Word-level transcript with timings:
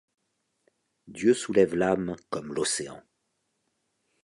Dieu 1.05 1.35
soulève 1.35 1.75
l’âme 1.75 2.15
comme 2.31 2.55
l’océan. 2.55 3.03